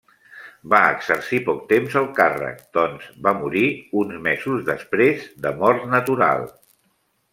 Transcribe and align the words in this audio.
Va 0.73 0.77
exercir 0.93 1.41
poc 1.49 1.59
temps 1.73 1.97
el 2.01 2.07
càrrec 2.19 2.63
doncs 2.77 3.05
va 3.27 3.35
morir 3.43 3.67
uns 4.05 4.17
mesos 4.29 4.65
després 4.71 5.29
de 5.45 5.53
mort 5.61 5.87
natural. 5.97 6.51